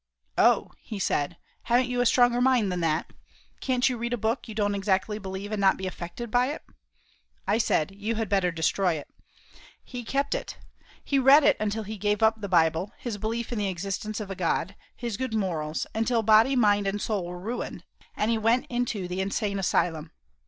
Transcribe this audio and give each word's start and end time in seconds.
"Oh," 0.39 0.71
he 0.79 0.97
said, 0.97 1.37
"haven't 1.65 1.87
you 1.87 2.01
a 2.01 2.07
stronger 2.07 2.41
mind 2.41 2.71
than 2.71 2.79
that? 2.79 3.13
Can't 3.59 3.87
you 3.87 3.99
read 3.99 4.13
a 4.13 4.17
book 4.17 4.47
you 4.47 4.55
don't 4.55 4.73
exactly 4.73 5.19
believe, 5.19 5.51
and 5.51 5.61
not 5.61 5.77
be 5.77 5.85
affected 5.85 6.31
by 6.31 6.47
it?" 6.47 6.63
I 7.45 7.59
said, 7.59 7.91
"You 7.95 8.15
had 8.15 8.27
better 8.27 8.49
destroy 8.51 8.93
it." 8.93 9.07
He 9.83 10.03
kept 10.03 10.33
it. 10.33 10.57
He 11.03 11.19
read 11.19 11.43
it 11.43 11.55
until 11.59 11.83
he 11.83 11.97
gave 11.99 12.23
up 12.23 12.41
the 12.41 12.49
Bible; 12.49 12.91
his 12.97 13.19
belief 13.19 13.51
in 13.51 13.59
the 13.59 13.69
existence 13.69 14.19
of 14.19 14.31
a 14.31 14.35
God, 14.35 14.75
his 14.95 15.17
good 15.17 15.35
morals; 15.35 15.85
until 15.93 16.23
body, 16.23 16.55
mind 16.55 16.87
and 16.87 16.99
soul 16.99 17.23
were 17.27 17.37
ruined 17.39 17.83
and 18.17 18.31
he 18.31 18.39
went 18.39 18.65
into 18.71 19.07
the 19.07 19.21
insane 19.21 19.59
asylum. 19.59 20.09